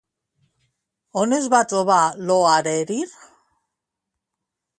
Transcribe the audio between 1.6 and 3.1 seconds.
trobar l'Óðrerir?